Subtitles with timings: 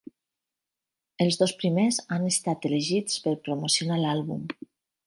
[1.25, 4.47] Els dos primers han estat elegits per promocionar l'àlbum.